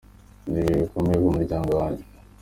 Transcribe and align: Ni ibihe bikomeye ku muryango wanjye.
Ni 0.49 0.57
ibihe 0.59 0.77
bikomeye 0.83 1.17
ku 1.21 1.35
muryango 1.37 1.71
wanjye. 1.79 2.03